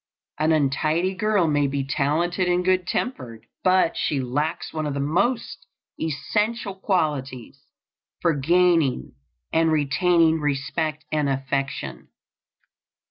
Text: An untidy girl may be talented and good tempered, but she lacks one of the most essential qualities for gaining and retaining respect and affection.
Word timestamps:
An 0.39 0.51
untidy 0.51 1.13
girl 1.13 1.45
may 1.47 1.67
be 1.67 1.83
talented 1.85 2.47
and 2.47 2.65
good 2.65 2.87
tempered, 2.87 3.45
but 3.63 3.95
she 3.95 4.19
lacks 4.19 4.73
one 4.73 4.87
of 4.87 4.95
the 4.95 4.99
most 4.99 5.67
essential 6.01 6.73
qualities 6.73 7.65
for 8.19 8.33
gaining 8.33 9.11
and 9.53 9.71
retaining 9.71 10.39
respect 10.39 11.05
and 11.11 11.29
affection. 11.29 12.07